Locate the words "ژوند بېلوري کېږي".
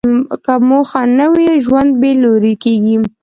1.65-2.97